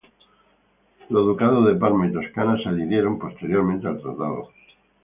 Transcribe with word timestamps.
Los 1.09 1.27
ducados 1.27 1.63
de 1.67 1.75
Parma 1.75 2.07
y 2.07 2.11
Toscana 2.11 2.57
se 2.57 2.69
adhirieron 2.69 3.19
posteriormente 3.19 3.87
al 3.87 4.01
tratado. 4.01 4.49